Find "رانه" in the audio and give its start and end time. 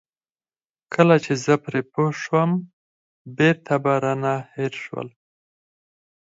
4.03-4.35